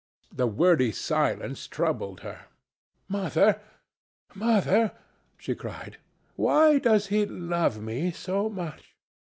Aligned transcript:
The 0.35 0.47
wordy 0.47 0.91
silence 0.91 1.67
troubled 1.67 2.21
her. 2.21 2.47
"Mother, 3.07 3.61
Mother," 4.33 4.93
she 5.37 5.53
cried, 5.53 5.97
"why 6.35 6.79
does 6.79 7.05
he 7.13 7.23
love 7.27 7.79
me 7.79 8.09
so 8.09 8.49
much? 8.49 8.95